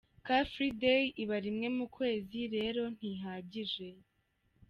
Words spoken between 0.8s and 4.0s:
Day iba rimwe mu kwezi rero ntihagije”.